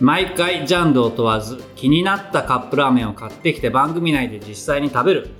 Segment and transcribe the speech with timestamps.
[0.00, 5.30] 毎回ジャンルを問わず気になったカップラーメンを買ってきて番組内で実際に食べる。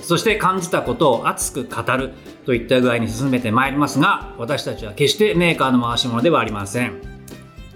[0.00, 2.12] そして感じたことを熱く語る。
[2.44, 7.00] といった具合に進めてまいりますが私たちは決してメーカーの回し物ではありません。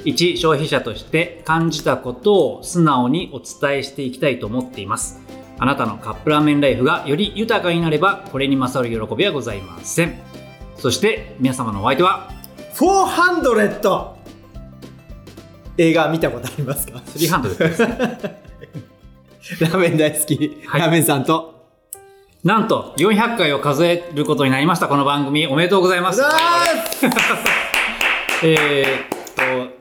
[0.05, 5.21] 一消費者として感じたことを素直にお伝えしていきたいと思っています。
[5.59, 10.21] あなたのカップラーメンライフがより豊かになればこれに勝る喜びはございません。
[10.77, 12.31] そして皆様のお相手は。
[12.75, 14.18] 400
[15.79, 17.87] 映画見たことありますか？300です。
[17.87, 18.43] ね
[19.61, 20.81] ラーメン大好き、はい。
[20.81, 21.55] ラーメンさんと？
[22.45, 25.47] なんと400回を数えることになりましたこの番組。
[25.47, 26.21] おめでとうございます。
[28.43, 29.79] えーっと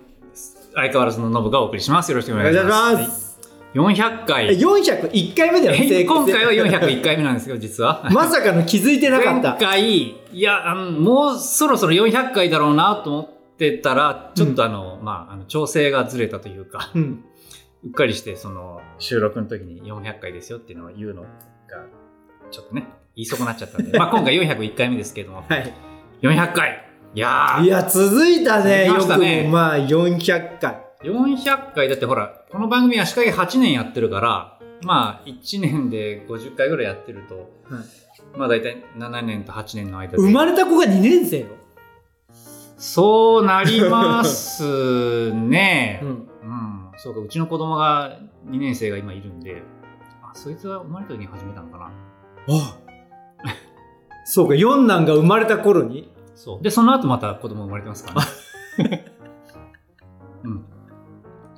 [0.76, 2.12] 相変わらずのノブがお送りします。
[2.12, 2.96] よろしくおお願いします。
[2.98, 3.40] ます、
[3.76, 8.08] はい、400回401回目だよ今回は401回目なんですよ実は。
[8.14, 13.37] まさかの気づいてなかっ前た回いやあのもうそろそろ400回だろうなと思って
[13.82, 17.24] たらちょっとあの、まああの調整がずれたというかうん。
[17.84, 21.30] うっかりしてその収録の時に400回ですよっていうのを言うのが
[22.52, 23.96] ちょっとね言い損なっちゃったんで。
[23.98, 25.44] まあ今回401回目ですけれども。
[25.48, 25.74] はい。
[26.22, 26.86] 400回。
[27.14, 27.64] いやー。
[27.66, 29.50] いや続いたねよくも。
[29.50, 30.84] まあ400回。
[31.04, 31.90] 400回。
[31.90, 38.38] だってほらこの番組足掛け8年やってるからまあ1年で50回ぐらいやってると、はい。
[38.38, 40.18] まあ大体7年と8年の間で。
[40.18, 41.46] 生まれた子が2年生よ、
[42.78, 46.00] そうなりますね。
[46.06, 46.92] ん、うん。
[46.98, 49.64] そうか、うちの子供が2年生が今いるんで、
[50.24, 51.86] あ、そいつは生まれた時に始めたのかな。
[52.50, 52.78] あ
[54.30, 56.12] そうか四男が生まれた頃に？
[56.36, 56.62] そう。
[56.62, 58.14] で、その後また子供生まれてますか
[58.78, 59.06] らね。
[60.44, 60.66] うん。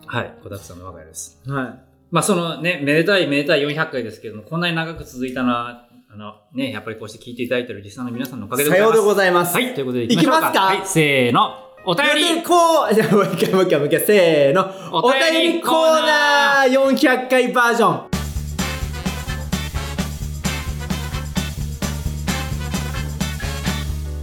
[0.06, 1.42] はい、子だくさんの我が家です。
[1.50, 8.92] はいまあ、そのね、めでたいめでたい400回ですけれども、こんなに長く続いたのは、あの、ね、やっぱりこうして聞いていただいているリスナーの皆さんのおかげでございます。
[8.92, 10.60] さようでございますはい、ということで行きましょういきますか？
[10.62, 11.54] はい、せーの。
[11.86, 18.10] お便りでこうじゃあもう一回もう一回もう一回せーのおお便りコーナー400回バージョン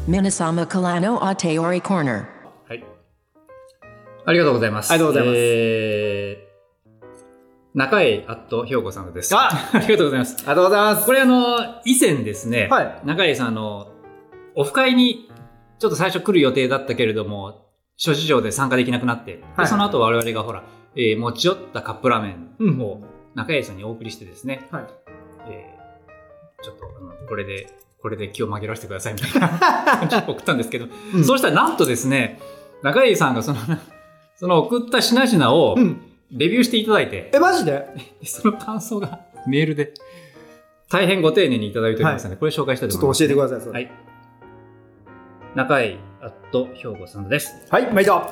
[0.09, 2.25] 皆様からのお便りコーナー。
[2.69, 2.85] はい。
[4.25, 4.93] ありがとうございます。
[4.93, 6.46] ありがとうございますえー、
[7.77, 9.37] 中江アットひょうこさんです。
[9.37, 9.51] あ！
[9.75, 10.37] ありがとうございます。
[10.39, 11.05] ありがとうございます。
[11.07, 13.01] これあの、以前ですね、はい。
[13.05, 13.89] 中江さんあの、
[14.55, 15.29] オフ会に
[15.79, 17.67] ちょっと最初来る予定だったけれども、
[17.99, 19.67] 諸事情で参加できなくなって、ではい。
[19.67, 20.65] その後我々がほら、
[20.97, 22.79] えー持ち寄ったカップラーメうん。
[22.79, 23.03] ンを
[23.35, 24.85] 中江さんにお送りしてですね、はい。
[25.51, 27.67] えーちょっとあのこれで、
[28.01, 29.41] これで気を紛らわせてくださいみたい
[30.09, 31.25] な 送ったんですけど、うん。
[31.25, 32.41] そうしたらなんとですね、
[32.83, 33.59] 中江さんがその、
[34.37, 36.01] その送った品々をうん
[36.31, 37.73] レビューしていただいて、えマジで？
[38.21, 39.21] で その感想が。
[39.47, 39.93] メールで。
[40.89, 43.73] 大変ご丁寧にいただいておりますので、これ紹介したいとちょっと思います、教えてくださいそれ。
[43.73, 43.91] はい。
[45.55, 47.67] 中井アット兵庫さんです。
[47.71, 48.23] はい毎度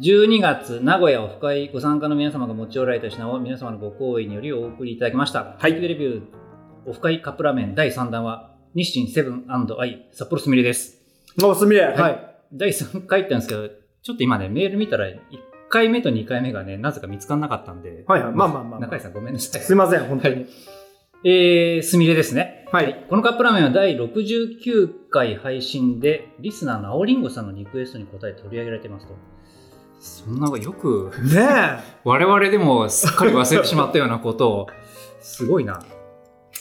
[0.00, 5.56] 12月、名古屋オフ会ご参加の皆様が持ち寄られた品を皆様のご好意によりお送りいただきました。
[5.58, 5.72] はい。
[5.72, 6.22] レビュー、
[6.86, 10.98] オフ会カップラーメン第3弾は、日清セブンアイ札幌すみれです。
[11.42, 11.82] おすみれ。
[11.82, 12.34] はい、はい。
[12.52, 13.68] 第3回って言ったんですけど、
[14.02, 15.16] ちょっと今ね、メール見たら、1
[15.68, 19.62] 回目と2回目がね、なぜか見つからなかったんで、はいはいまあまあまあ中井さんごめんなさい。
[19.62, 20.46] すいません本当に
[21.24, 22.66] えー、すみれですね。
[22.70, 29.14] はい、このカップラーメンは第69回配信で、リスナーの青りんごさんのリクエストに答え取り上げられていますと。
[29.98, 34.66] そんなよく、ね 我々でもすっかり忘れてしまったようなことを、
[35.20, 35.82] すごいな。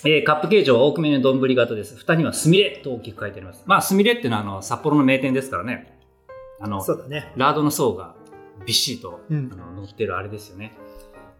[0.06, 1.95] えーカップ形状は大きめの丼型です。
[1.95, 3.63] 蓋にはすみれと大きく書いてあります。
[3.68, 5.97] まあ、すみれっていうのはあの札幌の名店ですからね。
[6.59, 8.16] あえの、そうだねラードの層が
[8.68, 10.78] びっしりと、うんあの乗ってるあれですよね。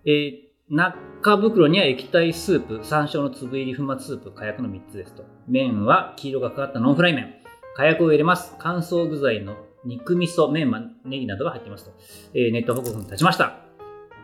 [0.06, 5.24] えー中袋には液体スープ、山椒の粒入り粉末スープ、かやくの3つですと。
[5.48, 7.36] 麺は黄色がかかったノンフライ麺。
[7.78, 8.54] かやくを入れます。
[8.60, 11.92] 乾燥具材の肉味噌、メンマ、ネギなどが入っていますと。
[12.34, 13.60] えーネット報告に立ちました。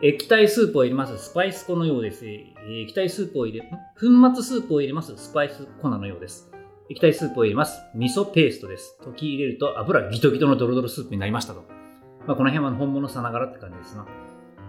[0.02, 1.16] 液体スープを入れます。
[1.16, 2.26] スパイス粉のようです。
[2.26, 3.70] えー液体スープを入れ、ん？
[3.70, 5.16] 粉末スープを入れます。
[5.16, 6.50] スパイス粉のようです。
[6.90, 7.80] 液体スープを入れます。
[7.94, 8.98] 味噌ペーストです。
[9.02, 11.83] 溶き入れると油ギトギトのドロドロスープになりましたと。
[12.26, 14.06] まあ、この辺は本物さながらって感じですな。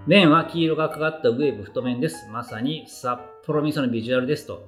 [0.08, 2.28] 麺は黄色がかかったウェーブ太麺です。
[2.30, 4.68] まさに札幌味噌のビジュアルですと。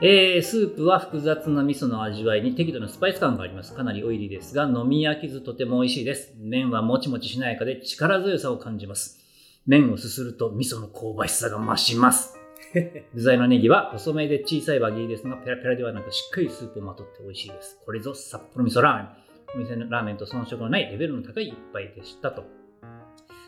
[0.00, 3.74] えー、スープは複雑な味噌の味わいに適度なスパイス感があります。
[3.74, 6.34] かなりオイリーですが、飲み飽きずとても美味しいです。
[6.38, 9.20] 麺はもちもちしなやかで力強さを感じます。
[9.66, 12.36] 麺をすすると味噌の香ばしさが増します。
[13.14, 17.78] 具材のネギは細めで小さい輪切りですが、ペラペラではなくしっかりスープをまとって美味しいです。
[17.84, 19.21] これぞ札幌味噌ラーメン。
[19.54, 22.44] お店のラーメンと遜色のないレベルの高い一杯でしたと。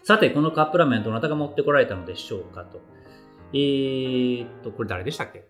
[0.03, 2.81] さて、このカップラーメンどなたが持ってこられたのでしょうかと。
[3.53, 5.49] えーっと、これ誰でしたっけ？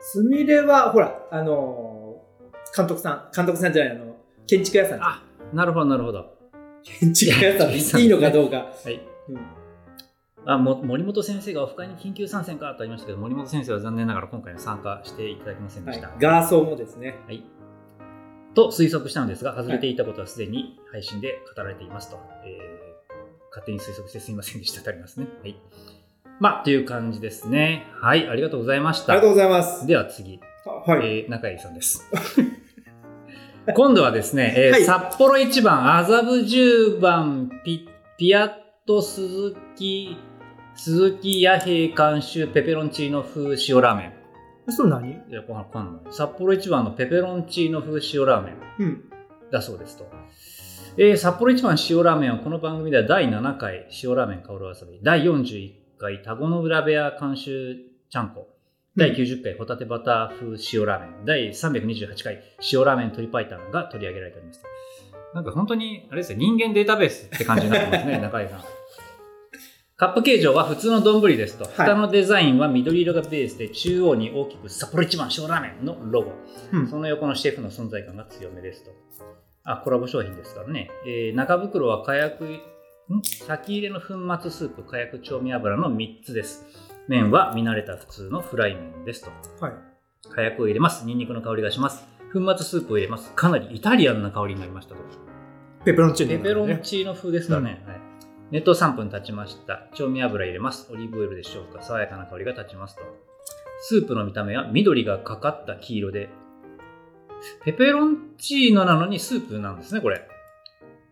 [0.00, 5.02] すみれは、ほら、あのー監督さん、監督さんじゃない、あの、建築屋さん。
[5.02, 6.38] あ、なるほど、なるほど。
[6.82, 8.56] 建築屋さんいいのかどうか。
[8.58, 9.00] はい。
[9.28, 9.40] うん
[10.44, 17.20] あも森本先生がオフ会に緊急参戦かとありましたけど、森本先生は残念ながら今回の参加していただけませんではいした。、ガーソーもですね。
[17.26, 17.44] はい。
[18.54, 22.18] と推測したのですが、外れていたことはすでに配信で語られていますと。
[22.44, 22.92] えー
[23.52, 25.26] 勝手に推測してすみませんでしたとありますね。
[25.42, 25.56] はい。
[26.40, 27.86] まあ、という感じですね。
[28.00, 29.12] はい、ありがとうございました。
[29.12, 29.86] ありがとうございます。
[29.86, 31.22] では次、はい。
[31.22, 32.10] えー中井さんです。
[33.76, 38.52] 今度はですね、えーはい札幌一番、麻布十番、ピピアッ
[38.86, 40.16] ト鈴木、
[40.74, 44.21] 鈴木弥平監修ペペロンチーノ風塩ラーメン。
[44.68, 46.12] それ何いや、わかんない。
[46.12, 49.04] 札幌一番のペペロンチーノ風塩ラーメンうん。
[49.50, 50.06] だそうですと。
[50.96, 57.76] えー札幌一番塩ラーメンはこの番組では第7回塩ラーメン香るわさび、第41回田子の浦部屋監修
[58.10, 58.48] ちゃんこ、
[58.94, 62.42] 第90回ホタテバター風塩ラーメン、第328回
[62.72, 64.62] 塩ラーメン鶏白湯が取り上げられております。
[65.34, 68.60] なんか本当に、あれですよ、人間データベースって感じになってますね、 中井さん。
[70.02, 71.64] カップ形状は普通の丼ですと。
[71.64, 76.32] い蓋のデザインは緑色がベースで、中央に大きく札幌一番塩ラーメンのロゴ。
[76.72, 78.90] うんその横のシェフの存在感が強めですと。
[79.62, 80.90] あ、コラボ商品ですからね。
[81.06, 82.60] えー中袋は火薬、ん？
[83.22, 86.66] 先入れの粉末スープ、火薬調味油の3つです。
[87.06, 89.30] 麺は見慣れた普通のフライ麺ですと。
[89.64, 89.74] はい。
[90.34, 91.06] 火薬を入れます。
[91.06, 92.04] ニンニクの香りがします。
[92.32, 93.30] 粉末スープを入れます。
[93.36, 95.00] かなりイタリアンな香りになりましたと。
[95.84, 97.84] ペペロンチーノ、ペペロンチーノ風ですかね。
[97.86, 98.11] はい。
[98.52, 99.88] 熱湯3分経ちました。
[99.94, 100.92] 調味油入れます。
[100.92, 101.82] オリーブオイルでしょうか。
[101.82, 103.02] 爽やかな香りが立ちますと。
[103.80, 106.28] スープの見た目は緑がかかった黄色で、
[107.64, 110.28] ペペロンチーノなのにスープなんですね、これ。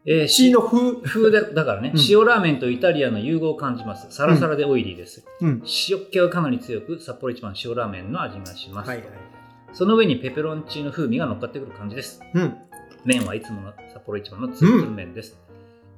[0.05, 1.01] えーチーノ風？
[1.01, 4.15] 風だだからね、うん塩ラーメンとイタリアンの融合を感じます。
[4.15, 5.25] サラサラでオイリーです。
[5.41, 5.63] うん。
[5.89, 8.89] 塩っ気がかなり強く、札幌一番塩ラーメンの味がします。
[8.89, 9.07] はいはい。
[9.73, 12.21] その上にペペロンチーノ風味が乗っかってくる感じです。
[12.35, 12.55] うん。
[13.07, 15.39] 麺はいつもの札幌一番のツルツル麺です。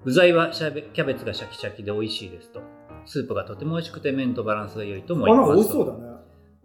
[0.05, 2.61] 具材はキャベツがシャキシャキで美味しいですと。
[3.05, 5.49] スープがとても美味しくて麺とバランスが良いと思あ、いますと。
[5.49, 6.13] なんか美味しそうだね。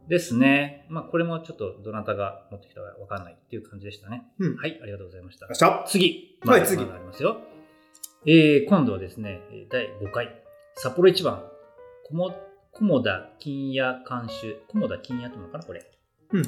[0.07, 0.85] ですね。
[0.89, 4.23] まあこれもちょっとどなたが持ってきたかわかんないっていう感じでしたね。
[4.39, 4.55] うん。
[4.55, 5.47] はい、ありがとうございました。
[5.87, 6.39] 次。
[6.45, 7.37] はい次まだありますよ。
[8.25, 10.43] えー、今度はですね、えー第5回、
[10.75, 11.43] 札幌一番、
[12.07, 12.35] こも、
[12.73, 15.85] 菰田金谷監修、菰田金谷ってのかな、これ。
[16.31, 16.43] うん。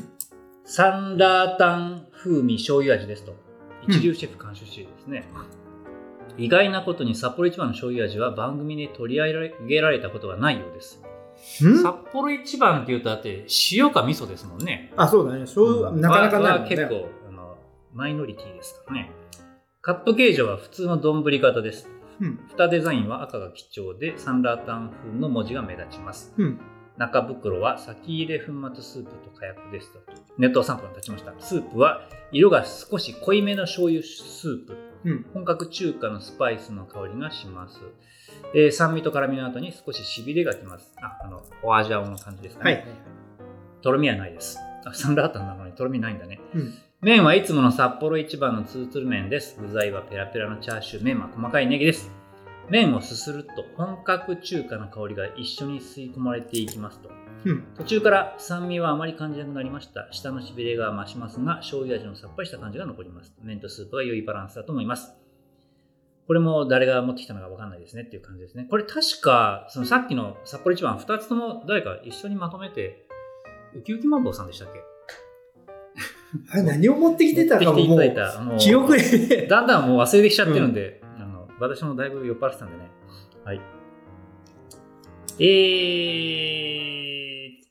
[0.65, 3.33] サンラータン風味醤油味ですと。
[3.87, 5.25] 一流シェフ監修してですね。
[6.39, 11.01] 意外なことに札幌一番の醤油味は番組で取り上げられたことがないようです。
[11.65, 11.81] ん？
[11.81, 14.93] 札幌一番って言うとだって塩か味噌ですもんね。
[14.95, 15.41] あ、そうだね。
[15.41, 16.75] 醤油、なかなかないもんね。
[16.75, 17.57] は結構あの
[17.93, 19.11] マイノリティですからね。
[19.81, 21.89] カップ形状は普通の丼型です。
[22.19, 22.39] うん。
[22.49, 26.33] 蓋デザインは赤が基調でサンラータン風の文字が目立ちます。
[26.37, 26.59] うん。
[26.97, 29.99] 中袋は先入れ粉末スープと火薬ですと。
[30.37, 31.33] 熱湯3分経ちました。
[31.39, 32.01] スープは
[32.33, 34.88] 色が少し濃いめの醤油スープ。
[35.05, 35.25] うん。
[35.33, 37.79] 本格中華のスパイスの香りがします。
[38.53, 40.93] えー酸味と辛みの後に少ししびれがきます。
[41.01, 42.71] あ、あの、お味青の感じですかね。
[42.71, 42.85] はい。
[43.81, 44.59] とろみはないです。
[44.85, 46.39] あ、サンラータンなのにとろみないんだね。
[46.53, 46.73] うん。
[47.01, 49.57] 麺はいつもの札幌一番のツーツル麺です。
[49.59, 52.11] 具材はペラペラのチャーシュー、麺は細かいネギです。
[52.69, 57.09] 麺をすすると本格中華の香りが一緒に吸い込まれていきますと。
[57.45, 57.63] うん。
[57.77, 60.07] 途中から酸味はあまり感じなくなりました。
[60.11, 63.33] 下のしびれが増しますが、醤油味のさっぱりした感じが残ります。
[63.41, 65.13] 麺とスープは良いバランスだと思います。
[66.27, 68.67] これも誰が持ってきたのかわかんないですねっていう感じですね。
[68.69, 73.07] これ確か、そのさっきの札幌一番2つとも誰か一緒にまとめて、
[73.73, 74.79] ウキウキマンボウさんでしたっけ？
[76.51, 78.41] あれ、何を持ってきてたか持ってきていももただいた。
[78.41, 79.47] もう、う記憶で。
[79.47, 82.91] だんだんもう忘れてきちゃってるんで、あの私もだいぶ酔っ払ってたんでね。
[83.43, 83.61] はい。
[85.39, 87.18] えーっ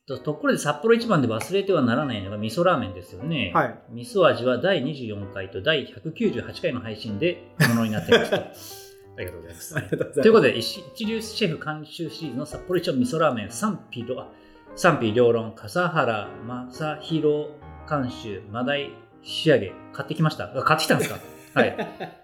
[0.08, 3.52] と、ところで札幌一番で忘れてはならないのが味噌ラーメンですよね。
[3.54, 3.78] はい。
[3.90, 8.36] 味噌味は第24回と第198回の配信でものになっていますと。
[9.16, 9.74] ありがとうございます。
[10.22, 14.28] ということで、一一流シェフ監修シリーズの札幌一番味噌ラーメン賛否両あ
[14.76, 17.48] 賛否両論、笠原正宏
[17.88, 18.90] 監修、マダイ
[19.22, 20.44] 仕上げ、買ってきました。
[20.56, 21.18] あ買ってきたんですか？
[21.58, 21.76] はい。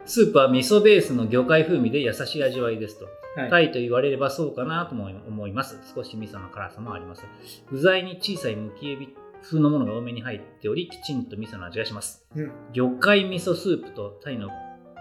[0.04, 3.04] スープは味噌ベースの魚介風味で優しい味わいですと。
[3.04, 3.14] はい
[3.50, 5.76] タイと言われればそうかなとも思います。
[5.92, 7.24] 少し味噌の辛さもあります。
[7.68, 9.08] 具材に小さいむきエビ
[9.42, 12.24] 風のものが多めに入っており、きちんと味噌の味がします。
[12.36, 12.52] うん。
[12.72, 14.50] 魚介味噌スープとタイの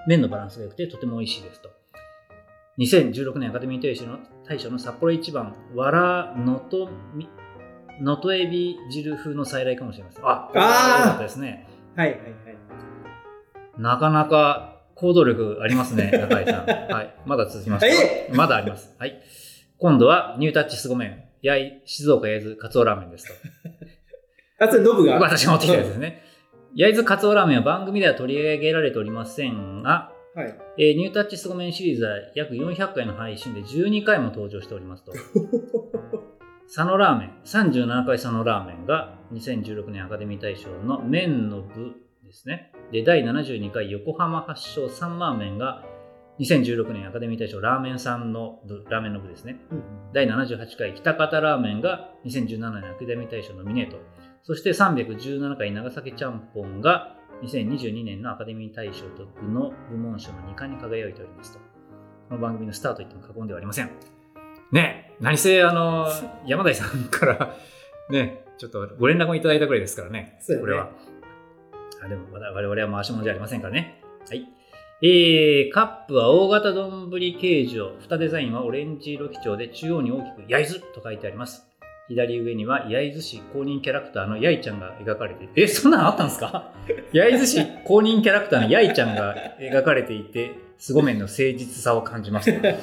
[0.07, 1.69] 麺のバランスが良くてとても美味しいですと。
[2.79, 7.29] 2016年アカデミー大賞の大賞の札幌一番、わらのとみ、
[8.01, 10.27] のとエビ汁風の再来かもしれません。
[10.27, 11.67] あ、これは良かったですね。
[11.95, 12.33] はいはいはい。
[13.77, 16.65] なかなか行動力ありますね、 中井さん。
[16.65, 17.15] はい。
[17.25, 17.85] まだ続きます。
[17.85, 18.95] えまだあります。
[18.99, 19.21] はい。
[19.77, 21.23] 今度はニュータッチすご麺。
[21.41, 23.33] やい、静岡焼津カツオラーメンですと。
[24.63, 25.19] あ、それノブが？
[25.19, 26.23] 私が持ってきたやつですね。
[26.75, 30.55] 焼津カツオラーメンは番組では取り上げられておりませんが、はい。
[30.77, 35.11] えーニュータッチすご麺シリーズは約400回の配信で12回も登場しておりますと。
[36.65, 41.91] 佐野ラーメン、37回佐野ラーメンが2016年アカデミー大賞の麺の部
[42.33, 42.71] ですね。
[42.91, 45.85] で、第72回横浜発祥サンマーメンが
[46.39, 49.57] 2016年アカデミー大賞ラーメンさんの部、ラーメンの部ですね。
[50.13, 53.97] 第78回北方ラーメンが2017年アカデミー大賞ノミネート。
[54.41, 61.59] そして317回長崎ちゃんぽんが2022年のアカデミー大賞と部の部門賞の2冠に輝いておりますと。
[62.29, 63.91] この番組のスターと言っても過言ではありません。
[64.71, 66.07] ねえ、何せ、あの、
[66.47, 67.55] 山田さんから、
[68.09, 70.89] ね、ちょっとご連絡もいただいたくらいですからね、ねこれは。
[72.05, 74.01] あでも、我々は回し物じゃありませんからね。
[74.27, 74.45] はい。
[75.01, 81.67] えー、カップは大型丼形状、蓋デザインはオレンジ色基調で中央に大きく焼津と書いてあります。
[82.09, 86.73] 左上には焼津市公認キャラクターのやいちゃんが描かれていて、え、そんなのあったんですか？
[87.13, 92.77] 焼津市公認キャラクターのやいちゃんが描かれていて、凄麺の誠実さを感じました。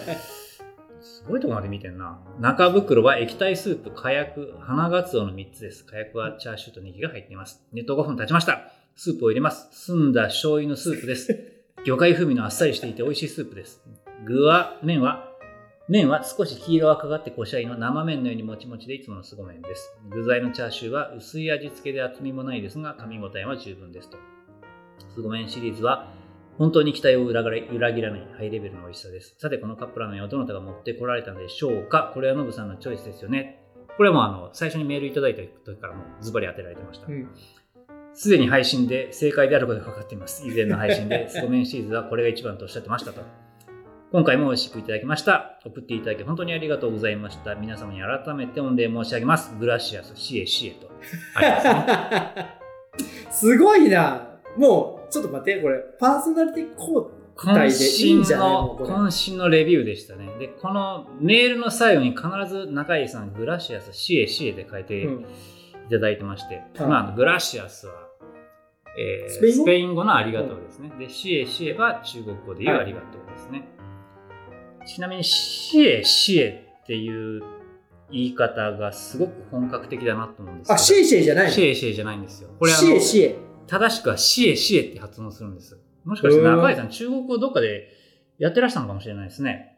[1.02, 2.18] すごいとこまで見てんな。
[2.38, 5.84] 中袋は液体スープ、火薬、花ガツオの3つです。
[5.86, 7.62] 火薬はチャーシューとネギが入っています。
[7.72, 8.72] 熱湯5分経ちました。
[9.02, 9.66] スープを入れます。
[9.72, 11.52] 澄んだ醤油のスープです。
[11.86, 13.82] 魚介風味のあっさりしていて美味しいスープです。
[14.26, 15.32] 具は、麺は、
[15.88, 19.96] 麺は少し黄色がかかってこしゃいの生麺のようにもちもちでいつもの凄麺です。
[20.10, 24.18] 具材のチャーシューは薄い味付けで厚みもないですが、噛み応えは十分ですと。
[25.14, 26.12] 凄麺シリーズは
[26.58, 29.34] 本当に期待を裏切ら裏切らないハイレベルの美味しさです。
[29.38, 32.10] さて、このカップラーメンはどなたが持ってこられたのでしょうか？
[32.12, 33.64] これはノブさんのチョイスですよね。
[33.96, 37.06] これはもうあの、最初にメールいただいた時からもうズバリ当てられてました。
[37.06, 37.28] うん。
[38.20, 40.46] すでに配信で正解であることが分かっています。
[40.46, 43.22] 以前の配信で、 スゴメンシリーズはこれが一番とおっしゃってましたと。
[44.12, 45.58] 今回も美味しくいただきました。
[45.64, 47.54] 送っていただき本当にありがとうございました。
[47.54, 49.56] 皆様に改めて御礼申し上げます。
[49.58, 50.90] グラシアス、シエシエと。
[51.00, 52.46] すね。
[53.30, 54.20] すごいな。
[54.54, 57.06] もう、ちょっと待って、これ、パーソナリティ交
[57.46, 58.48] 代でいいんじゃない？
[58.50, 60.28] もうこれ渾身のレビューでしたね。
[60.38, 65.24] で、このメールの最後に必ず中井さん、グラシアス、シエシエで書いていうん
[65.90, 68.09] ただいてまして、はいまあ、グラシアスは、
[68.98, 70.90] えースペイン語のありがとうですね。
[70.98, 73.68] で、シエシエは中国語で言うはいありがとうですね。
[74.86, 77.42] ちなみに、シエシエっていう
[78.10, 80.74] 言い方がすごく本格的だなと思うんですけど。
[80.74, 81.50] あ、シエシエじゃないの？
[81.52, 82.50] シエシエじゃないんですよ。
[82.58, 83.38] これシエシエ。
[83.66, 85.78] 正しくはシエシエって発音するんです。
[86.04, 87.88] もしかして中井さん、中国語どっかで
[88.38, 89.76] やってらしたのかもしれないですね。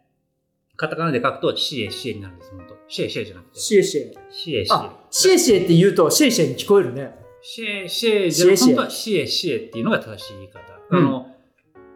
[0.77, 2.75] カタカナで書くとシエシエになるんです、本当。
[2.89, 3.61] シエシエじゃなくて。
[3.61, 4.15] シエシエ。
[4.31, 4.75] シエシエ。
[4.75, 7.15] あ、シエシエって言うと、シエシエに聞こえるね。
[7.43, 10.61] シエシエじゃなくて、本当はシエシエっていうのが正しい言い方。
[10.91, 11.27] うんあの、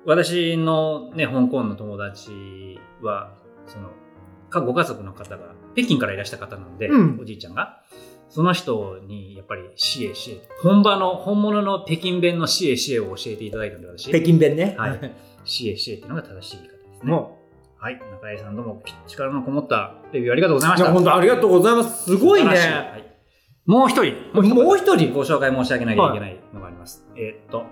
[0.04, 3.34] 私のね、香港の友達は、
[3.66, 3.90] その、
[4.50, 7.82] かご家族の方が、北京からいらした方なんで、うんおじいちゃんが、
[8.28, 14.74] その人にやっぱりシエシエ、本場の、本物の北京弁のシエシエを教えていただいたので、私、北京弁ね。
[14.78, 15.12] はい
[15.46, 17.10] シエシエっていうのが正しい言い方ですね。
[17.10, 17.38] も
[17.78, 20.92] はい、中井さんどうも力のこもったレビューありがとうございました。
[20.92, 22.04] 本当ありがとうございます。
[22.04, 23.00] すごい素晴らしはね。
[23.12, 23.15] い
[23.66, 25.12] もう一人、もう一人。
[25.12, 27.04] ご紹介申し上げなきゃいけないのがあります。
[27.16, 27.64] えーっと、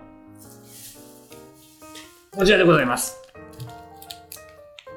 [2.36, 3.16] こちらでございます。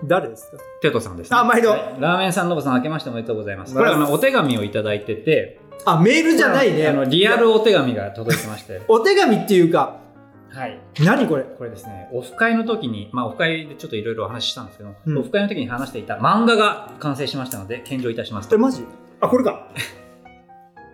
[0.04, 0.58] 誰ですか？
[0.82, 1.70] テトさんです、あ毎度。
[1.72, 1.96] はい。
[2.00, 3.74] ラーメンさん、ノブさん、明けましておめでとうございます。
[3.76, 7.10] まあこれはあのお手紙をいただいてて、あ、メールじゃないあのね。
[7.12, 10.00] リアルお手紙が届いてまして、 お手紙っていうか、
[10.50, 10.80] はい。
[11.02, 11.44] 何これ？
[11.44, 15.18] これですね、オフ会の時に、まあオフ会でちょっといろいろお話ししたんですけど、うん。
[15.20, 18.58] オフ会の時に話していた漫画が完成しましたので、献上いたしますえ、。
[18.58, 18.84] マジ？
[19.22, 19.68] あ、これか。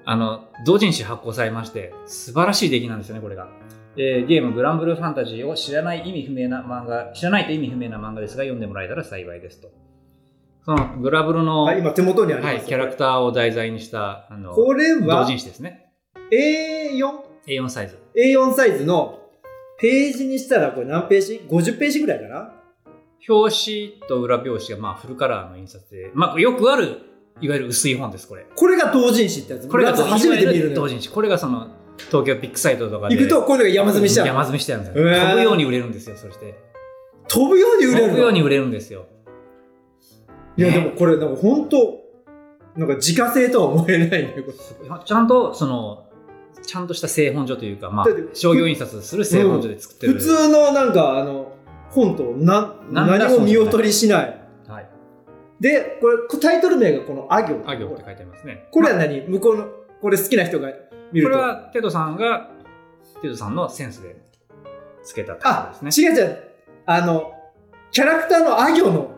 [0.06, 3.48] あの、同人誌発行されまして、素晴らしい出来なんですよね、これが。
[3.96, 9.70] えーゲームグランブルーファンタジーを知らない意味不明な漫画、知らないと意味不明な漫画ですが、読んでもらえたら幸いですと。
[10.66, 12.56] そのグラブルの、あ、今手元にあります。
[12.56, 15.92] はい、キャラクターを題材にした、あの、これ同は人誌ですね。
[16.32, 17.00] A4、
[17.48, 18.00] A4 サイズ。
[18.16, 19.20] A4 サイズの
[19.80, 22.54] ページにしたらこれ何ページ ?50 ページぐらいかな？
[23.28, 23.56] 表
[23.98, 27.02] 紙と裏表紙がまあフルカラーの印刷で、まあよくある、
[27.42, 28.46] いわゆる薄い本です、これ。
[28.56, 29.68] これが同人誌ってやつ。
[29.68, 30.74] これが初めて見る。
[30.74, 31.10] 同人誌。
[31.10, 33.16] これがその、東京ビッグサイトとかで。
[33.16, 34.28] 行くと、こういうのが山積みしちゃう。
[34.28, 35.04] 山積みしてあるんですよ。
[35.04, 36.56] 飛ぶように売れるんですよ、そして。
[37.28, 38.08] 飛ぶように売れるの？
[38.10, 39.06] 飛ぶように売れるんですよ。
[40.58, 42.04] いや、ねでもこれ、なんか本当
[42.76, 44.36] なんか自家製とは思えないね。
[45.06, 46.06] ちゃんと、その、
[46.66, 50.14] ちゃんとした製本所というか、まあ商業印刷する製本所で作ってる。
[50.14, 51.52] 普通のなんか、あの、
[51.90, 54.43] 本とな何も見劣りしない。
[55.60, 57.62] で、これ、タイトル名がこのあ行。
[57.66, 58.68] あ行って書いてありますね。
[58.72, 59.22] これは何？
[59.22, 59.68] 向こうの、
[60.02, 60.70] これ好きな人が
[61.12, 61.28] 見る。
[61.28, 62.50] ことれはテドさんが、
[63.22, 64.16] テドさんのセンスで
[65.04, 66.10] つけたタイトあル、ですね。
[66.10, 66.38] 違う違う。
[66.86, 67.34] あの、
[67.92, 69.12] キャラクターのあ行の、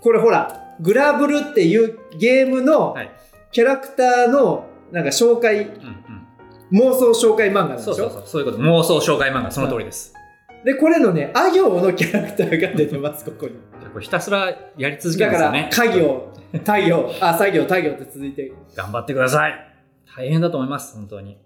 [0.00, 3.10] これほら、グラブルっていうゲームのはい
[3.52, 6.02] キャラクターのなんか紹介、うん
[6.72, 7.76] 妄想紹介漫画なんうん。
[7.76, 7.92] でしょ？
[7.92, 8.58] そうそうそう、そういうこと。
[8.58, 10.12] 妄想紹介漫画、その通りです。
[10.66, 13.52] で、これのね、あ行のキャラクターが出てます、ここに。
[13.92, 15.92] これひたすらやり続けるだから、んですよね。
[15.92, 16.32] 家業、
[16.64, 18.52] 他行、あ、作業、他行って続いて。
[18.74, 19.54] 頑張ってください。
[20.16, 21.38] 大変だと思います、本当に。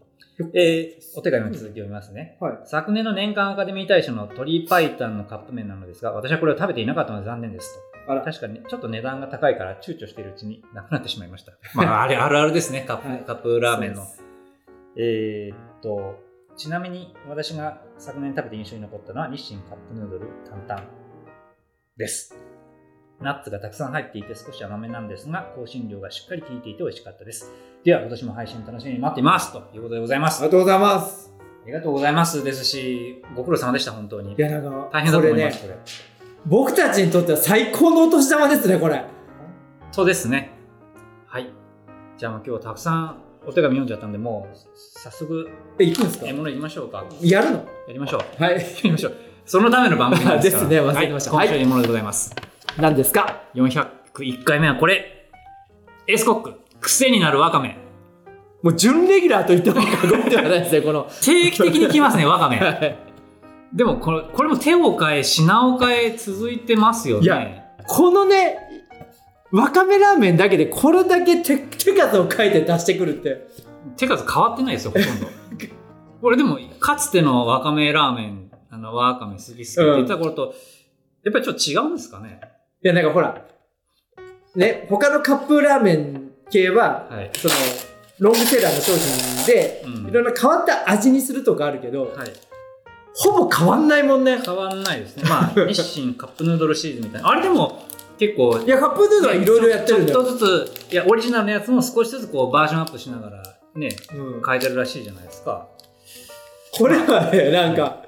[0.55, 2.39] えー、お手紙の続きを読みますね。
[2.41, 2.59] はい。
[2.65, 7.75] 昨年の年間アカデミー大賞の鶏白湯のカップ麺なのですが、私はこれを食べていなかったので残念です
[8.07, 8.13] と。
[8.13, 11.53] あら確かに、ちょっと値段が高いから躊躇しているうちになくなってしまいました。
[11.75, 14.07] まあ、 あれ、あるあるですね、カップ、はいカップラーメンの
[14.97, 16.30] えーっと、
[16.61, 20.83] ちなみに私が昨年食べて印象に残ったのは日清カップヌードル担々
[21.97, 22.35] です。
[23.19, 27.51] ナッツがたくさん入っていて少し甘めなんですが、香辛料がしっかり効いていて美味しかったです。
[27.83, 30.43] では、今年も配信楽しみに待っていますということでございます。
[30.43, 31.35] ありがとうございます。
[31.41, 34.39] ありがとうございますですし、ご苦労様でした、本当にい。
[34.39, 35.95] や、なんか、大変だと思います、これね、これ。
[36.45, 39.03] 僕たちにとっては最高のお年玉ですね、これ。
[39.93, 40.51] そうですね。
[41.27, 41.51] はい。
[42.19, 44.57] じゃあもう今日たくさんお手紙読んじゃったんで、もう
[44.99, 46.27] 早速、え、行くんですか？
[46.27, 47.05] 獲物行きましょうか。
[47.23, 47.57] やるの？
[47.59, 48.43] やりましょう。
[48.43, 48.55] はい。
[48.57, 49.15] やりましょう。
[49.47, 52.35] そのための番組なんです ですね忘れてましたはい、今週の獲物でございます。
[52.79, 55.29] 何ですか？401回目はこれ。
[56.07, 57.77] エースコック、癖になるワカメ。
[58.63, 61.09] もう準レギュラーと言っても過言ではないですね、この。
[61.23, 62.59] 定期的に来ますね、 ワカメ。
[62.59, 62.97] はい
[63.73, 67.67] でもこれ、これも手を変え、品を変え続いてますよいやね。
[67.87, 68.70] このね、
[69.53, 73.49] わかめラーメンだけでこれだけ手手数を書いて出してくるって。
[73.97, 75.27] 手数変わってないですよ、ほとんど。
[76.21, 80.55] これでも、かつてのわかめラーメン、あの、わかめ好き好きって言った頃と、
[81.25, 82.41] やっぱりちょっと違うんですかね。
[82.83, 83.43] いや、なんかほら、
[84.55, 87.31] ね、他のカップラーメン系は、はい。
[87.35, 87.55] その、
[88.19, 92.33] ロングセラーの商品で、うんいろんな変わった味にするとかあるけど、はい。
[93.15, 94.39] ほぼ変わんないもんね。
[94.45, 95.25] 変わんないですね。
[95.29, 97.29] まあ、日清カップヌードルシリーズみたいな。
[97.29, 97.85] あれでも、
[98.21, 100.23] 結構、いや、カップヌードルはいろいろやってるんだよ。
[100.23, 103.43] ちょっとずつ、いや、オリジナルのやつも少しずつこうバージョンアップしながら
[103.75, 105.69] ね、うん変えてるらしいじゃないですか。
[106.73, 108.05] これはね、なんか、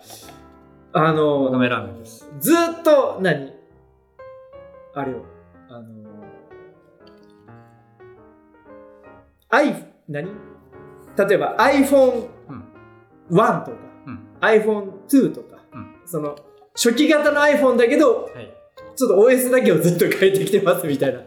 [0.93, 2.29] あわかの、めラーメンです。
[2.41, 3.55] ずーっと何、
[4.95, 5.25] あれよ、
[5.71, 5.87] あの、
[9.49, 10.29] i、何？
[11.17, 12.65] 例えば iPhone1 うん。
[13.31, 13.73] とか、
[14.07, 14.29] うん。
[14.43, 16.37] iPhone2 とか、うんその、
[16.75, 18.62] 初期型の iPhone だけど、はい。
[19.03, 21.21] ちょっと OS だけをずっと変えてきてますみたいな。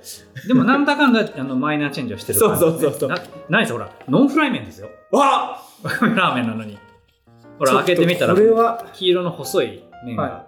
[0.47, 3.17] でも、なんだかんだ、あの、マイナーチェンジをしてるねそうそうそうそうな
[3.49, 4.89] 何ですほら、ノンフライ麺ですよ。
[5.11, 6.77] わわかめラーメンなのに。
[7.59, 10.45] ほら、開けてみたらこ、れは、黄色の細い麺が、は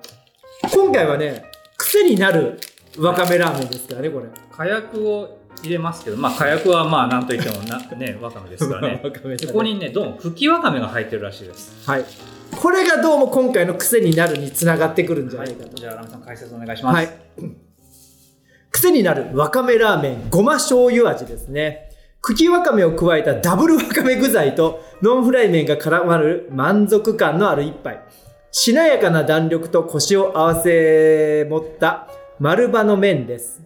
[0.73, 1.43] 今回はね、
[1.75, 2.59] 癖になる
[2.97, 4.27] わかめラーメンですからね、これ。
[4.49, 9.01] 火薬を入れますけど、まあ、火薬はまあ、なんといってもな、ね、わかめですからね。
[9.03, 11.89] ここにね、どうも、吹きわかめが入ってるらしいです。
[11.89, 12.05] はい。
[12.61, 15.75] これがどうも今回の癖になるにつながってくるんじゃはないいかと。
[15.75, 16.95] じゃあ、ラムさん解説お願いします。
[16.95, 17.09] はい。
[18.71, 21.89] 癖になるわかめラーメンごま醤油味ですね。
[22.21, 28.01] 茎わかめを加えたダブルわかめ具材とノンフライ麺が絡まる満足感のある一杯。
[28.51, 32.07] しなやかな弾力とコシを合わせ持った
[32.39, 33.61] 丸刃の麺です。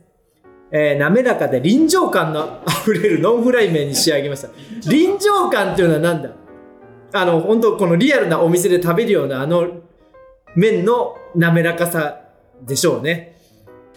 [0.74, 4.50] えー滑らかで臨場感の溢れるノンフライ麺に仕上げました。
[4.90, 6.30] 臨場感っていうのは何だ？
[7.14, 9.68] あの、本当このリアルなお店で食べるようなあの
[10.56, 12.22] 麺の滑らかさ
[12.62, 13.38] でしょうね。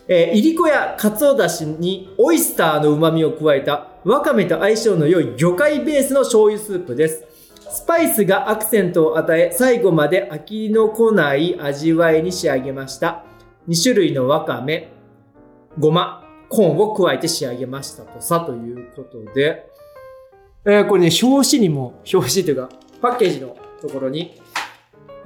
[0.07, 7.25] えーいりこやかつおだしにオイスターの旨味を加えたわかめと相性の良い魚介ベースの醤油スープです。
[7.71, 13.25] スパイスがアクセントを与え、最後まで飽きのこない味わいに仕上げました。
[13.69, 14.93] 2種類のわかめ、
[15.79, 19.67] ごま、コーンを加えて仕上げましたとさ、ということで、
[20.67, 22.69] えーこれね、表紙にも、表紙というか、
[23.05, 24.41] パッケージのところに、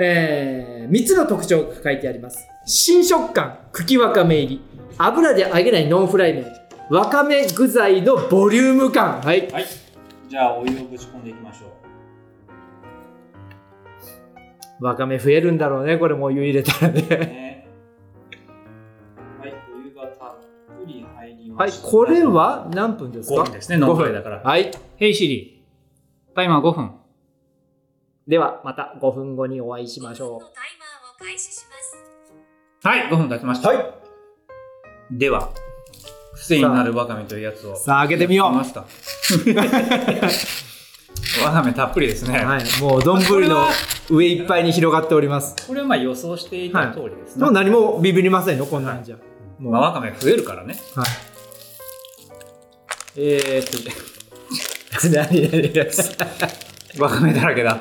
[0.01, 2.45] え3つの特徴が書いてあります。
[2.67, 4.61] 新食感、茎わかめ入り、
[4.99, 6.47] 油で揚げないノンフライ麺、
[6.91, 9.21] わかめ具材のボリューム感。
[9.21, 9.49] はい。
[9.53, 9.67] はい。
[10.29, 11.67] じゃあ、お湯をぶち込んでいきましょ
[14.81, 14.85] う。
[14.85, 17.03] わかめ増えるんだろうね、これもお湯入れたらね。
[17.03, 17.69] ね
[19.41, 20.37] はい、お湯がたっ
[20.81, 21.87] ぷり入りはいまし、た。
[21.89, 24.43] これは何分ですか？5分ですね、ノンフライだから。
[24.43, 24.73] はい。
[24.97, 27.08] ヘイシリー、タイマー5分。
[28.29, 31.97] では、また5分後にお会いしましょタイマーを開始します。
[32.87, 33.71] はい、5分経ちました。
[33.71, 33.79] はい。
[35.11, 35.49] では、
[36.35, 37.73] 癖になるわかめというやつを。
[37.73, 37.77] う。
[37.77, 38.55] さあ、開けてみよう。
[38.55, 38.63] わ
[41.53, 42.45] かめたっぷりですね。
[42.45, 42.65] はい。
[42.83, 43.67] もう、丼の
[44.11, 45.57] 上いっぱいに広がっております。
[45.67, 47.43] これはまあ予想していた通りですね。
[47.43, 49.17] もう何もビビりませんよ、こんなんじゃ。
[49.59, 50.77] もうまあ、わかめ増えるからね。
[50.95, 51.07] はい。
[53.17, 53.79] えー、っと、
[55.17, 57.81] 何何何わかめだらけだ。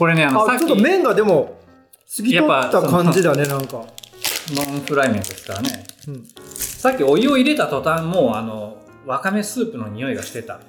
[0.00, 1.60] これね、あの、さあ、っき、ちょっと麺がでも、
[2.06, 3.84] 透き通った感じだね、なんか。
[4.52, 5.84] ノンフライ麺ですからね。
[6.08, 6.26] うん。
[6.54, 10.54] さっきお湯を入れた途端、もう、あの、わかめスープの匂いがしてた。
[10.54, 10.62] はい。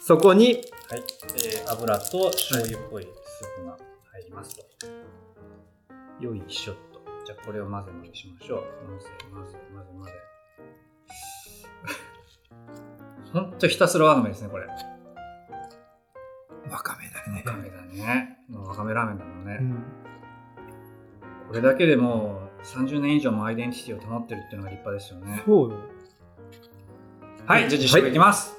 [0.00, 3.76] そこに、えー、油と醤油っぽいスープが
[4.12, 4.62] 入りますと。
[6.24, 7.00] よいしょっと。
[7.26, 8.64] じゃあ、これを混ぜ混ぜしましょう。
[8.88, 10.12] 混ぜ混ぜ混ぜ混ぜ。
[13.34, 14.68] ほんとひたすらわかめですね、これ。
[16.74, 17.42] わわかめだね。
[17.44, 18.38] かめだね。
[18.52, 19.58] わかめラーメンだもんね。
[19.60, 19.84] うん。
[21.46, 25.42] これだけでもう30年以上もアイデンティティを保ってるっていうのが立派ですよね。
[25.46, 25.78] そうよ。
[27.46, 28.52] はい、じゃあ実食いきます。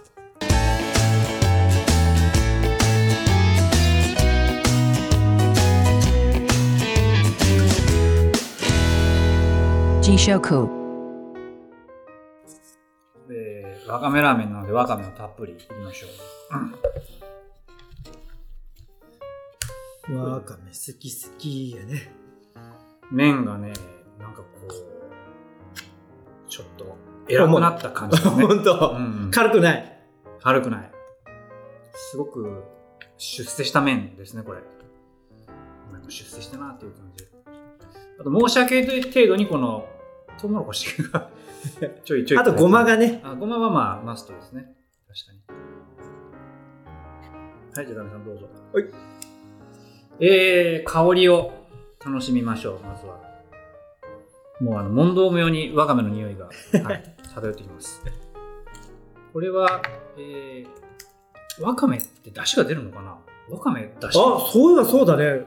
[10.01, 10.69] Jishoku.
[13.29, 17.24] えーわかめラーメンなのでわかめをたっぷりいきましょう。
[20.13, 22.11] わかめ好き好きやね。
[23.11, 23.73] 麺がね、
[24.19, 28.29] なんかこう、ちょっと偉くなった感じね。
[28.45, 29.99] 本当、うん軽くない。
[30.41, 30.91] 軽くない。
[31.93, 32.63] すごく
[33.17, 34.61] 出世した麺ですね、これ。
[35.91, 37.25] なんか出世したなっていう感じ。
[38.19, 39.87] あと、申し訳程度にこの、
[40.39, 41.29] トウモロコシが
[42.03, 42.37] ちょいちょい。
[42.37, 43.21] あとごまがね。
[43.23, 44.75] あ、ごまはまあ、マストですね。
[45.07, 45.45] 確かに。
[47.75, 48.47] はい、じゃあ、ダメさんどうぞ。
[48.73, 48.85] はい。
[50.19, 51.53] えー、香りを
[52.05, 53.19] 楽しみましょう、まずは。
[54.61, 56.45] もう、あの、問答無用にわかめの匂いが、
[56.83, 58.01] はい、漂ってきます。
[59.33, 59.81] これは、
[60.17, 63.17] えー、わかめって出汁が出るのかな？
[63.49, 65.45] わかめ出汁あ、そういえばそうだね。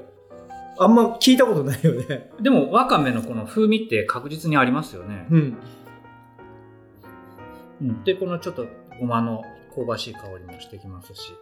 [0.78, 2.31] あんま聞いたことないよね。
[2.40, 5.26] でも、わかめのこの風味って確実にありますよね。
[5.31, 5.57] うん。
[7.81, 8.66] うん、でこのちょっと
[9.00, 9.42] ごまの
[9.74, 11.33] 香ばしい香りもしてきますし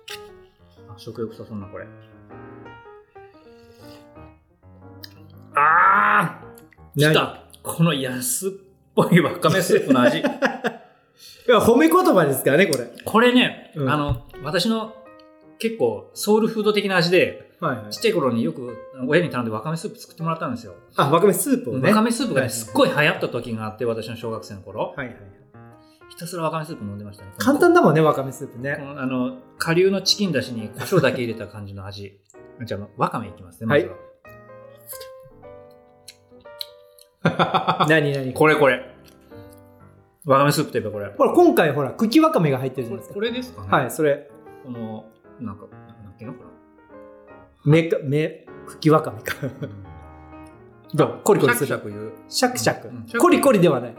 [0.89, 1.87] あ食欲そそんなこれ
[5.99, 8.51] あー来何たこの安っ
[8.95, 10.23] ぽいわかめスープの味い
[11.49, 12.89] や、褒め言葉ですからね、これ。
[13.05, 14.95] これね、うんあの私の
[15.59, 18.01] 結構ソウルフード的な味ではいはいちっ。
[18.03, 18.77] ちゃい頃によく
[19.09, 21.89] 親に頼んでわかめスープ作ってもらったんですよ、あ、わかめスープをね。
[21.89, 25.17] わかめスープがねはいすっごい流行った時があって私の小学生の頃はいはい。
[26.11, 28.77] ひたすらわかめスープ飲んでましたね簡単だもんね、わかめスープこね。
[28.79, 32.21] のあの、顆粒のチキンだしに胡椒だけ入れた感じの味。
[32.65, 33.95] じゃあ、わかめいきますね、まずは。
[37.89, 38.33] 何何？
[38.33, 38.97] ここれこれ。
[40.25, 41.07] わかめスープといえばこれ。
[41.25, 43.69] れ、今回ほら、茎わかめが入ってるじゃないですこれですかね。
[43.69, 43.77] か。
[43.77, 44.29] はい、それ、
[44.65, 45.05] この、
[45.41, 45.67] なんか、
[46.03, 46.45] なんていうのか
[47.65, 49.35] めか、め、茎わかめか。
[49.47, 49.51] な。
[50.95, 51.21] どう？
[51.23, 51.67] コリコリする。
[51.67, 52.13] シャクシャクいう。
[52.29, 53.19] シャクシャクうんシャク。
[53.21, 53.95] コリコリではない。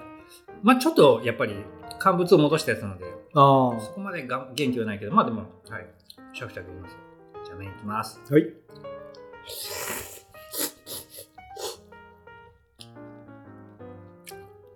[0.63, 1.56] まあちょっと、やっぱり、
[2.00, 3.80] 乾物を戻したやつなので、ああ。
[3.80, 5.88] そこまでが元気はないけど、まあでも、はい。
[6.34, 6.98] シャクシャクいきますよ。
[7.46, 8.22] じゃあ麺いきます。
[8.30, 8.54] はい。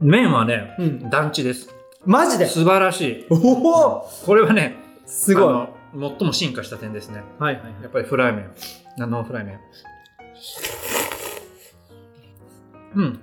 [0.02, 1.74] 麺はね、うん団地です。
[2.06, 2.48] マジで？
[2.48, 3.26] 素晴らしい。
[3.30, 3.36] お
[4.00, 5.68] おこれはね、すごい。
[5.94, 7.24] 最も進化した点ですね。
[7.40, 7.64] いはいはい。
[7.84, 8.52] やっぱりフライ麺。
[9.00, 9.60] あのフライ麺。
[12.96, 13.20] うん。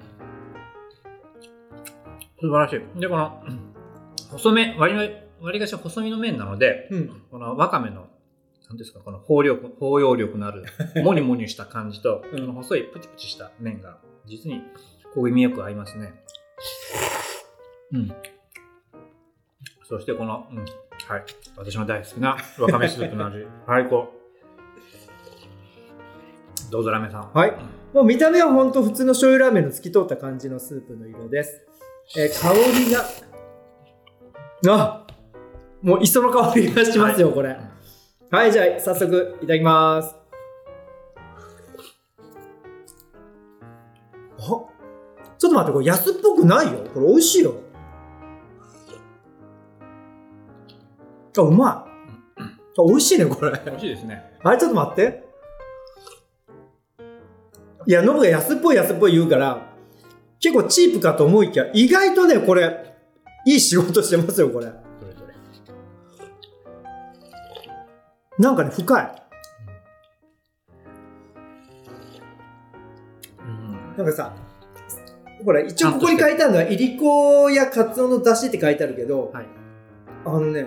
[2.41, 3.01] 素晴らしい。
[3.01, 3.61] で、この、うん
[4.31, 4.99] 細め、割り
[5.41, 7.23] 割りがし細身の麺なので、うん。
[7.31, 8.07] このわかめの、
[8.69, 10.65] なんですか、この包力、包容力のある、
[11.03, 14.63] もにもにした感じと、うんこの細いプチプチした麺が、実に
[15.17, 16.13] 焦げみよく合いますね。
[17.93, 18.13] うん。
[19.89, 21.25] そしてこの、うん、はい。
[21.57, 24.13] 私の大好きなわかめスープの味、 最高。
[26.71, 27.33] どうぞラーメンさん。
[27.33, 27.55] はい
[27.95, 31.67] もう見た目は本当普通の醤油ラーメンの透き通った感じのスープの色です。
[32.19, 33.05] えー香りが、
[34.69, 35.07] あ
[35.81, 37.57] もう磯の香りがしますよ、これ。
[38.31, 40.15] はい、じゃあ早速いただきます。
[44.39, 44.78] あ
[45.39, 46.85] ちょっと待って、これ安っぽくないよ。
[46.93, 47.55] これ美味しいよ。
[51.37, 51.87] あ、うま
[52.39, 52.43] い。
[52.43, 53.53] あ、美味しいね、これ。
[53.65, 54.39] 美味しいですね。
[54.43, 55.29] あれちょっと待って。
[57.87, 59.69] いや、ノブが安っぽい安っぽい言うから、
[60.41, 62.95] 結構チープかと思いきや、意外とね、これ、
[63.47, 64.67] いい仕事してますよ、これ。
[64.67, 64.73] ど
[65.07, 65.35] れどれ。
[68.39, 69.23] なんかね、深い。
[73.41, 74.35] うんなんかさ、
[75.45, 79.47] ほら、一応ここに書いてあるのは、いりこやかつおの出汁って書いてあるけど、はい
[80.25, 80.67] あのね、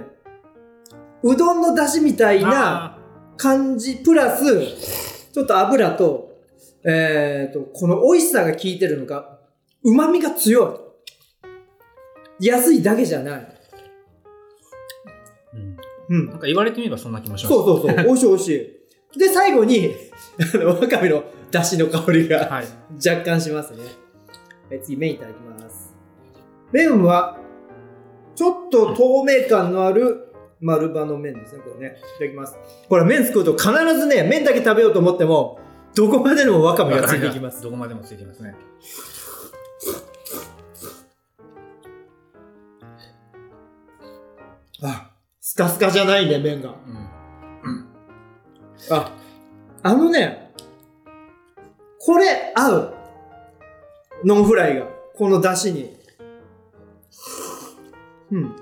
[1.23, 2.97] うどんの出汁みたいなあ
[3.37, 4.43] 感じ、プラス、
[5.33, 6.31] ちょっと油と、
[6.85, 9.39] えっ、と、この美味しさが効いてるのか、
[9.83, 10.95] 旨味が強
[12.39, 12.45] い。
[12.47, 13.57] 安いだけじゃない。
[15.53, 15.77] うん。
[16.09, 16.35] うんな。
[16.35, 17.55] んか言われてみればそんな気もします。
[17.55, 17.95] そうそうそう。
[18.05, 18.77] 美味しい美味し
[19.15, 19.19] い。
[19.19, 19.95] で、最後に、
[20.53, 22.65] あの、わかめの出汁の香りがはい。
[23.05, 23.79] 若干しますね。
[24.71, 25.93] はい次、麺いただきます。
[26.71, 27.37] 麺は、
[28.35, 31.97] ちょっと透明感のある丸葉の麺ですね、これね。
[31.97, 32.57] いただきます。
[32.87, 35.59] これ麺作ると必ずね、麺だけ食べようと思っても、
[35.93, 37.61] どこまででもわかめがついてきます。
[37.61, 38.55] どこまでもついてきますね。
[44.83, 46.69] あ、スカスカじゃないね、麺が。
[46.69, 47.87] うん。
[48.89, 49.11] あ、
[49.83, 50.53] あのね、
[51.99, 53.00] これ合う。
[54.23, 54.85] ノンフライが。
[55.15, 55.97] この出汁に。
[58.31, 58.55] うん。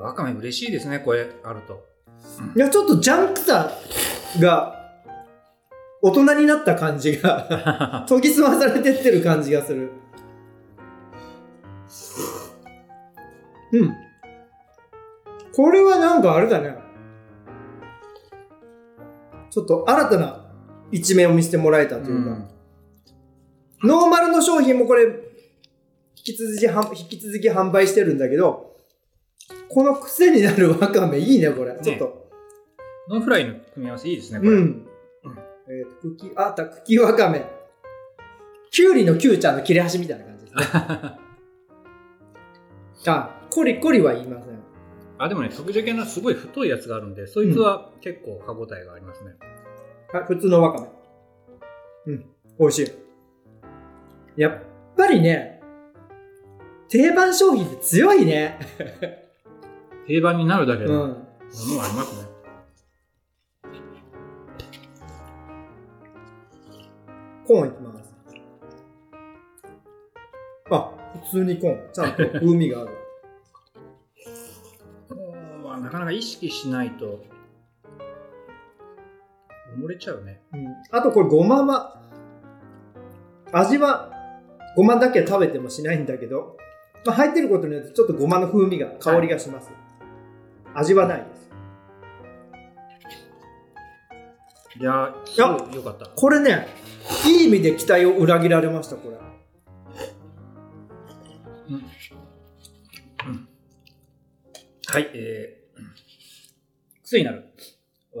[0.00, 1.84] わかめ嬉しいですね、これあると。
[2.56, 3.70] いや、ちょっとジャンクさ
[4.40, 4.76] が、
[6.02, 9.90] 大人になった感じが、 研ぎ澄まされてってる感じがする。
[13.72, 13.94] うん。
[15.54, 16.76] これはなんかあれだね。
[19.50, 20.39] ちょっと新たな
[20.92, 22.48] 一面を見せてもらえたというか、うん
[23.82, 25.10] ノーマルの商品もこれ、引
[26.22, 28.76] き続きは、引き続き販売してるんだけど、
[29.70, 31.74] この癖になるわかめいいね、これ。
[31.82, 32.28] ちょっと。
[33.08, 34.50] ノンフライの組み合わせいいですね、これ。
[34.50, 34.86] うん。
[35.68, 37.42] えっ、と、茎、あった、茎わかめ。
[38.70, 40.64] きゅうりのきゅうちゃんの切れ端みたいな感じですね。
[43.06, 44.60] あ、コリコリは言いません。
[45.16, 49.30] あ、でもね、特殊系のすごい太いやつがあるんで、そいつは結構歯応えがありますね。
[49.40, 49.46] は
[50.18, 50.88] い、普通のわか
[52.06, 52.12] め。
[52.12, 52.24] うん、
[52.58, 52.82] 美味し
[54.36, 54.40] い。
[54.40, 54.58] やっ
[54.96, 55.60] ぱりね、
[56.88, 58.58] 定番商品って強いね。
[60.08, 60.88] 定番になるだけうん。
[60.88, 61.08] のもの
[61.78, 62.28] はありますね。
[67.46, 68.14] コーンいきます。
[70.70, 70.92] あ、
[71.24, 71.92] 普通にコーン。
[71.92, 72.90] ちゃんと風味がある。
[75.08, 77.24] コーンはなかなか意識しないと、
[79.76, 80.42] 埋もれちゃうね。
[80.52, 82.00] うん、あとこれごまは、
[83.52, 84.10] 味は
[84.76, 86.56] ごまだけ食べてもしないんだけど、
[87.04, 89.70] まあ、入ってることによってちょっとごまの風味が、香りがします。
[90.74, 91.50] 味はないです。
[94.78, 96.06] いやいよかった。
[96.06, 96.66] これね、
[97.26, 99.16] いい意味で期待を裏切られました、これ。
[104.86, 107.44] はい、えー、癖になる。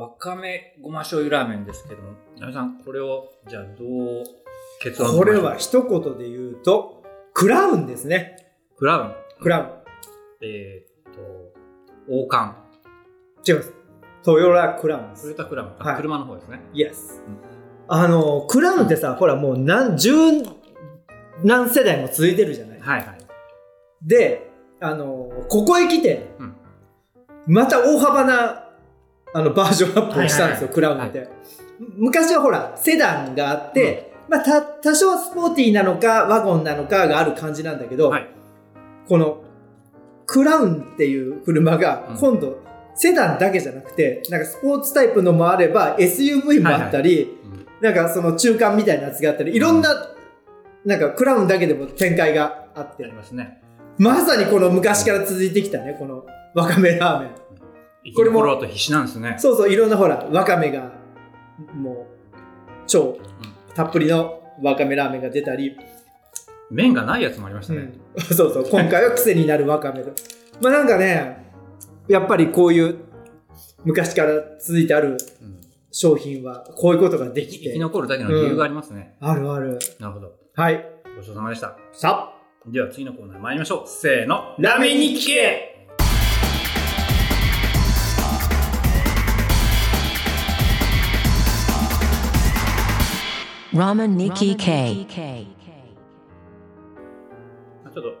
[0.00, 4.24] わかめごま醤油ラーメンですけども、皆さん、これを、じゃあどう
[4.80, 7.02] 結論これは一言で言うと、
[7.34, 8.54] クラウンですね。
[8.78, 9.14] クラウン？
[9.42, 9.66] クラウン。
[10.40, 11.20] えーっと、
[12.08, 12.56] 王冠。
[13.46, 13.74] 違います。
[14.22, 15.22] トヨタクラウンです。
[15.24, 15.72] トヨタクラウン。
[15.78, 16.62] あはい車の方ですね。
[16.72, 17.22] イエス。
[17.86, 20.12] あの、クラウンってさ、ほらもう何、十
[21.44, 22.80] 何世代も続いてるじゃない。
[22.80, 23.18] はいはい。
[24.02, 26.56] で、あの、ここへ来て、うん
[27.46, 28.69] また大幅な、
[29.32, 31.28] あの、バージョンアップをしたんですよ、はいはいはいクラウンって。
[31.96, 38.22] 昔はほら、セダンがあって、まあ、た、多少スポーティーなのか、ワゴンなのかがある感じなんだけど、はい。
[38.22, 38.28] こ
[39.10, 39.42] この、
[40.26, 42.58] クラウンっていう車がうん、今度、
[42.94, 50.14] セダンだけじゃなくて、なんかスポーツタイプのもあれば、SUV もあったり、うんなんかその中間みたいなやつがあったり、いろんな、
[50.84, 53.62] なんかクラウンだけでも展開があってあり、ますね。
[53.98, 57.30] まさにこの昔から続いてきたね、このわかめラーメン。
[58.16, 59.36] これも残ろうと必死なんですね。
[59.38, 60.92] そうそう、いろんなほら、わかめが、
[61.74, 62.36] もう、
[62.86, 63.18] 超
[63.74, 65.76] たっぷりのわかめラーメンが出たり、
[66.70, 67.92] 麺がないやつもありましたね。
[68.14, 70.10] うん そうそう、今回は癖になるわかめと。
[70.62, 71.44] まあなんかね、
[72.08, 72.96] やっぱりこういう
[73.84, 75.60] 昔から続いてあるうん
[75.92, 79.16] 商品は、こういうことができて生き、残るだけの理由がありますね。
[79.20, 79.76] あるある。
[79.98, 80.32] なるほど。
[80.54, 80.86] はい。
[81.16, 81.76] ごちそうさまでした。
[81.92, 82.32] さ
[82.66, 83.82] では次のコーナー参りましょう。
[83.88, 84.54] せーの。
[84.58, 85.16] ラーメンに
[93.70, 95.46] 聞け Ramen Nikki K.
[97.84, 98.14] まあちょっと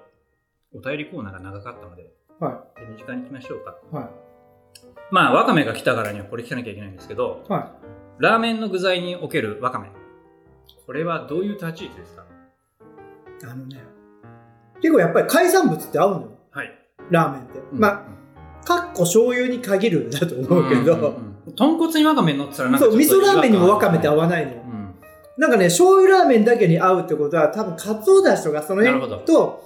[0.78, 3.76] お便りコーナーが長かったので、あ、は手短に行きましょうか。
[3.92, 3.94] い。
[3.94, 4.10] は
[5.10, 7.52] まあ、わかめが来たからにはこれ聞かなきゃいけないんですけど、い。
[7.52, 7.72] は
[8.18, 9.88] ラーメンの具材におけるわかめ。
[10.86, 12.22] これはどういう立ち位置ですか？
[12.22, 12.26] い。
[13.50, 13.78] あのね、
[14.80, 16.28] 結構やっぱり海産物って合うのよ。
[16.52, 16.70] はい。
[17.10, 17.58] ラーメンって。
[17.58, 24.58] うんまあ、かっこ醤油に限るだと思うけど、んんうん豚骨にわかめ乗ってたらなんかそう、味噌ラーメンにもわかめって合わわないのよ。
[24.62, 24.79] うん。
[25.36, 29.64] なんかね、醤油ラーメンだけに合うってことは、多分、かつおだしとかその辺と、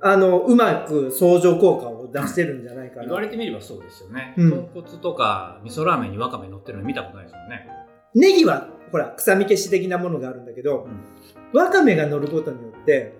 [0.00, 3.02] あの、うまく相乗効果を出してるんじゃないかな。
[3.04, 4.34] 言われてみればそうですよね。
[4.36, 7.68] うん豚骨とか味噌ラーメンにわかめ乗ってるの見たことないですもんね。
[8.14, 13.14] ネギはほら、臭み消し的なものがあるんだけど、うんわかめが乗ることによって、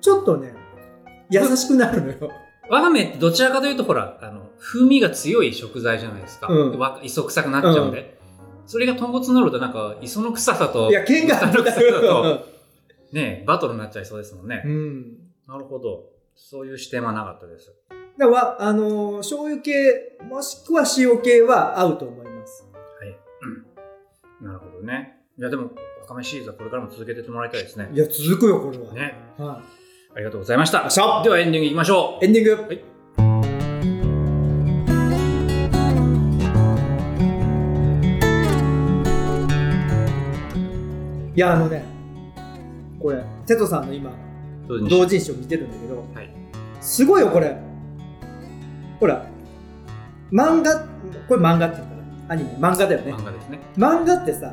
[0.00, 0.54] ちょっとね、
[1.30, 2.30] 優しくなるのよ。
[2.70, 6.46] わかめってどちらかというと、ほら、あの、風味が強い食材じゃないですか。
[6.48, 8.17] うんわ磯臭くなっちゃうんで。
[8.68, 12.46] それが豚骨に乗ると、なんか、磯の臭さと、いや、剣が臭さと、
[13.12, 14.62] ね、バトルになっちゃいそうですもんね。
[14.64, 15.16] うん。
[15.46, 16.04] なるほど。
[16.36, 17.74] そういう視点はなかったです。
[18.18, 22.66] だから、あのー醤油系、もしくは塩系は合うと思います。
[23.00, 23.16] はい。
[24.40, 25.16] うんなるほどね。
[25.38, 27.96] いや、でも、わかめシリーズはこれからも続けてってもらいたいですねい。
[27.96, 28.92] や、続くよ、これは。
[28.92, 29.14] ね。
[29.38, 29.62] は
[30.14, 30.88] ありがとうございました。
[31.22, 32.24] ではエンディングいきましょう。
[32.24, 32.28] い。
[32.28, 32.62] エンディング。
[32.62, 32.97] はい
[41.38, 41.84] いや、あのね、
[43.00, 44.10] これ、テトさんの今、
[44.66, 46.34] 同人誌を見てるんだけど、はい。
[46.80, 47.56] すごいよ、これ。
[48.98, 49.24] ほら、
[50.32, 50.80] 漫画、
[51.28, 52.32] これ漫画っていうのかな？
[52.32, 53.14] アニメ、漫画だよね。
[53.14, 53.60] 漫画ですね。
[53.76, 54.52] 漫画ってさ、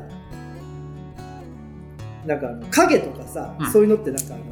[2.24, 4.44] なんかあの影とかさ、うんそういうのってなんかあの、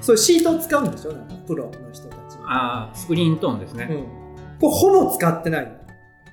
[0.00, 1.12] そういうシートを使うんでしょ？
[1.12, 2.52] なんかプロの人たちは。
[2.52, 3.86] ああ、スクリーントーンですね。
[3.88, 3.96] うん。
[4.58, 5.72] これほぼ使ってない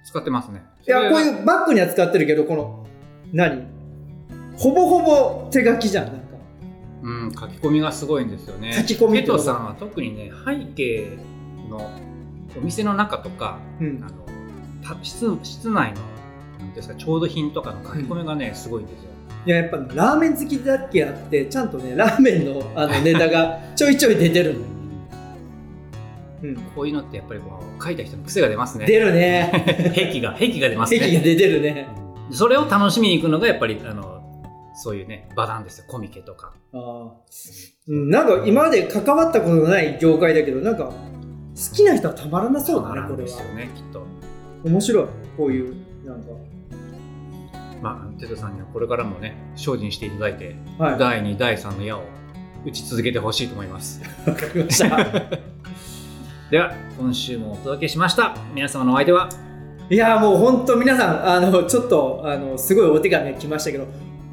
[0.03, 0.63] 使ってますね。
[0.87, 1.21] や、こうう。
[1.21, 2.87] いうバッグには使ってるけど、この、
[3.31, 3.74] 何？
[4.57, 6.21] ほぼほぼ手書きじゃん、なんか。
[7.03, 8.73] うん、書き込みがすごいんですよね。
[8.73, 9.43] 書き込みってこと？
[9.43, 11.17] テトさんは特にね、背景
[11.69, 11.91] の
[12.57, 14.11] お店の中とか、うんあ。
[14.11, 14.25] の
[14.85, 19.09] た室室内のですか調度品とかの書き込みがね、すごいんですよ。
[19.45, 24.65] いや、やっぱラーメン好きだけあって、ちゃんとね、ラーメンのあのネタが ちょいちょい出てるのよ。
[26.43, 26.55] うん。
[26.75, 28.85] こういうのってやっぱりこう書いた人の癖が出ますね。
[28.85, 29.93] 出るね。
[29.93, 30.99] 癖が癖が出ますね。
[30.99, 31.87] 席が出てるね。
[32.31, 34.14] それを楽しみに行くのがやっぱりあの
[34.75, 36.53] そういうね場なんですよコミケとか。
[36.73, 37.13] あ
[37.87, 40.91] なんか今まで関わったことのない業界だけど、なんか好
[41.75, 43.17] きな人はたまらなそうだね、これは。
[43.17, 44.05] ですよねきっと。
[44.63, 45.07] 面白い。
[45.37, 46.29] こういう、なんか。
[47.81, 50.99] まあテトさんにはこれからもね精進していただいて、はい。
[50.99, 52.03] 第2第3の矢を
[52.65, 54.01] 打ち続けてほしいと思います。
[54.27, 54.97] わかりました。
[56.51, 59.29] では今週もお届けしました皆様のお相手は？
[59.89, 63.85] いやーもう本当皆さん、あの、ちょっと、あの、すごいお手紙が来ましたけど、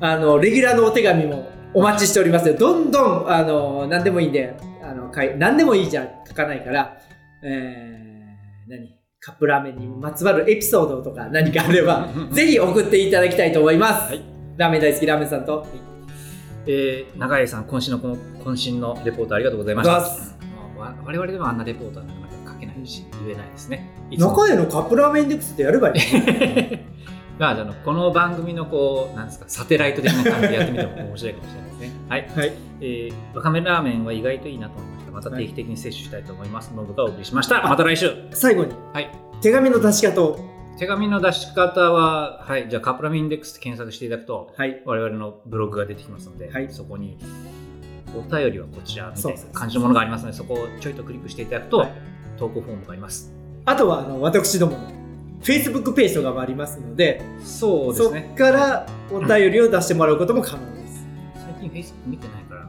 [0.02, 2.56] あの、レギュラーのお手紙もお待ちしておりますよ。
[2.58, 6.98] どんどん、あの、何でもいいんで、あの、何でもいいじゃ書かないから、
[7.44, 8.98] えー、何？
[9.20, 14.12] カップラーメンにまつわるエピソードとか何かあれば、 ぜひ送っていただきたいと思います。
[14.12, 14.22] はい
[14.58, 15.66] ラーメン大好きラーメンさんと、
[16.66, 20.02] えー、永井さん渾身のこの渾身のレポートありがとうございました。
[21.06, 23.88] 我々でもあんなレポートはなかなか書けないし言えないですね。
[24.18, 26.84] 中へのカップラーメンインデックスってやればいいね。
[27.42, 31.90] まあ、あのこの番組のこうなんですかサテライト的な感じでやってみても 面白いかもしれないですね。
[32.08, 32.52] はい、はい。
[32.80, 35.10] えー、わかめラーメンは意外といいなと思いました。
[35.10, 36.72] また定期的に摂取したいと思います。
[36.72, 37.60] ノブがお送りしました。
[37.68, 38.12] また来週。
[38.30, 39.10] 最後に、はい。
[39.40, 40.38] 手紙の出し方を。
[40.78, 44.80] 手紙の出し方は、はい、じゃあカップラーメンインデックスって検索していただくと、はい。
[44.84, 47.18] 我々のブログが出てきますので、はいそこに
[48.16, 51.92] お便りはこちらみたいな感じのものがありますので、そこをちょいとクリックしていただくと、はい
[52.38, 53.32] 投稿フォームがあります。
[53.64, 55.01] あとは、あの、私どもの
[55.42, 58.34] Facebook ページとかもありますので、そうですねそ。
[58.34, 61.04] っからお便りを出してもらうことも可能です。
[61.60, 62.62] 最近 Facebook 見てないから、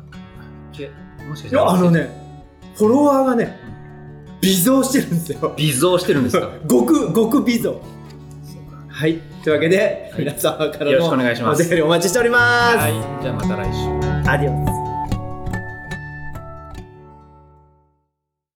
[1.28, 2.10] もしかしいたらや、あのね、
[2.76, 3.58] フォロワーがね、
[4.42, 5.54] 微増してるんですよ。
[5.56, 6.50] 微増してるんですか？
[6.70, 7.72] 極、極微増。
[7.74, 9.20] そうかはい。
[9.44, 12.78] というわけで、はい皆様からよろしくおの願いしますお便りお待ちしております。
[12.78, 14.30] はい、じゃあまた来週。
[14.30, 14.73] アディオス。